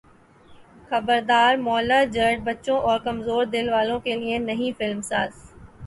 خبردار 0.89 1.51
مولا 1.57 1.99
جٹ 2.13 2.37
بچوں 2.45 2.79
اور 2.81 2.99
کمزور 2.99 3.45
دل 3.45 3.69
والوں 3.69 3.99
کے 3.99 4.15
لیے 4.15 4.37
نہیں 4.39 4.77
فلم 4.77 5.01
ساز 5.03 5.31